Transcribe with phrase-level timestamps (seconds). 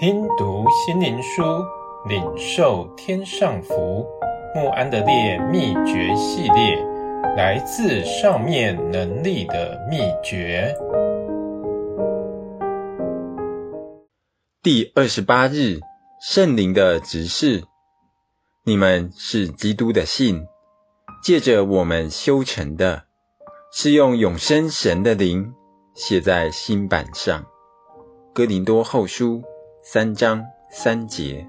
[0.00, 1.42] 听读心灵书，
[2.08, 4.06] 领受天上福。
[4.54, 6.76] 穆安德烈秘诀系列，
[7.36, 10.72] 来自上面能力的秘诀。
[14.62, 15.80] 第二十八日，
[16.20, 17.64] 圣灵的指示。
[18.64, 20.46] 你们是基督的信，
[21.24, 23.02] 借着我们修成的，
[23.72, 25.54] 是用永生神的灵
[25.96, 27.46] 写在心版上。
[28.32, 29.42] 哥林多后书
[29.82, 31.46] 三章三节。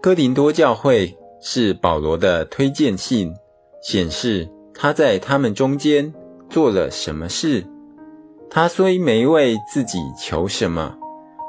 [0.00, 3.34] 哥林多教会是保罗的推荐信，
[3.82, 6.14] 显示他在他们中间
[6.48, 7.66] 做了什么事。
[8.48, 10.96] 他虽没为自己求什么，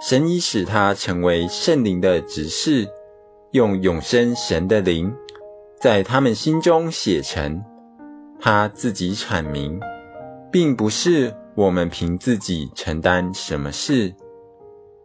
[0.02, 2.88] 神已使他成为圣灵的执事，
[3.52, 5.16] 用永生神的灵
[5.80, 7.64] 在他们心中写成。
[8.40, 9.80] 他自己阐明，
[10.52, 14.14] 并不是我们凭自己承担什么事。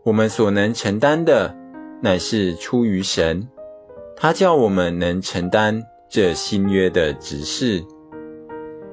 [0.07, 1.57] 我们所能承担的，
[2.01, 3.49] 乃是出于神。
[4.17, 7.83] 他叫我们能承担这新约的执事。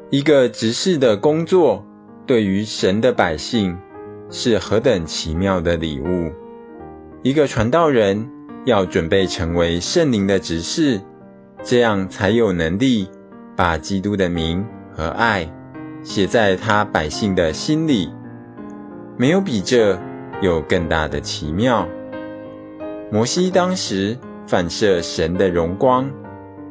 [0.09, 1.85] 一个执事的工作，
[2.25, 3.77] 对于神的百姓，
[4.31, 6.31] 是何等奇妙的礼物！
[7.21, 8.31] 一个传道人
[8.65, 10.99] 要准备成为圣灵的执事，
[11.63, 13.07] 这样才有能力
[13.55, 15.53] 把基督的名和爱
[16.01, 18.11] 写在他百姓的心里。
[19.15, 19.99] 没有比这
[20.43, 21.87] 有更大的奇妙。
[23.09, 26.11] 摩西当时反射神的荣光，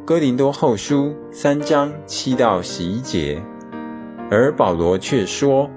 [0.04, 3.42] 哥林多后书三章七到十一节，
[4.30, 5.70] 而保罗却说，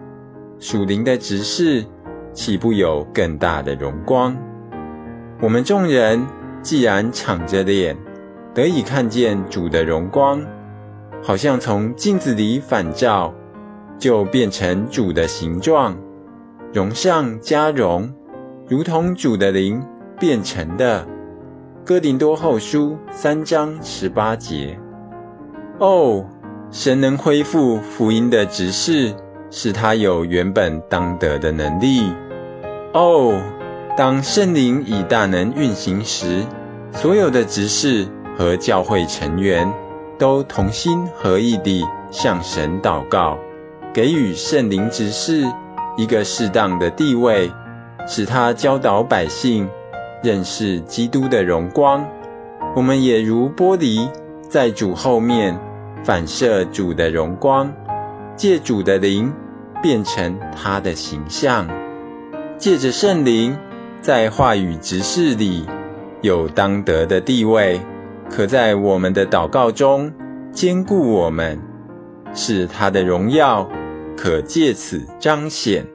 [0.59, 1.85] 属灵的执事
[2.33, 4.35] 岂不有更大的荣光？
[5.41, 6.27] 我们众人
[6.61, 7.95] 既然敞着脸，
[8.53, 10.45] 得以看见主的荣光，
[11.23, 13.33] 好像从镜子里反照，
[13.97, 15.95] 就变成主的形状。
[16.75, 18.12] 荣上加荣，
[18.68, 19.81] 如同主的灵
[20.19, 21.08] 变成的。
[21.86, 24.78] 哥林多后书三章十八节。
[25.80, 26.25] 哦，
[26.72, 29.16] 神能恢复福音的执事，
[29.50, 32.12] 使他有原本当得的能力。
[32.91, 33.41] 哦，
[33.96, 36.44] 当圣灵以大能运行时，
[36.91, 38.06] 所有的执事
[38.38, 39.72] 和教会成员
[40.19, 43.38] 都同心合意地向神祷告，
[43.94, 45.46] 给予圣灵执事。
[45.97, 47.51] 一个适当的地位，
[48.07, 49.69] 使他教导百姓
[50.22, 52.06] 认识基督的荣光。
[52.75, 54.09] 我们也如玻璃，
[54.50, 55.59] 在主后面
[56.03, 57.73] 反射主的荣光，
[58.35, 59.34] 借主的灵
[59.81, 61.67] 变成他的形象。
[62.57, 63.57] 借着圣灵，
[64.01, 65.66] 在话语执事里
[66.22, 67.79] 有当得的地位，
[68.29, 70.11] 可在我们的祷告中
[70.51, 71.61] 坚固我们，
[72.34, 73.69] 使他的荣耀。
[74.18, 75.94] 可借此彰显。